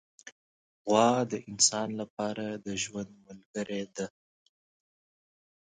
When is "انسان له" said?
1.49-2.05